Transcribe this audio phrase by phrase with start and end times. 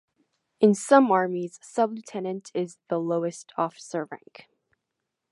[0.59, 4.47] In some armies, sub-lieutenant is the lowest officer rank.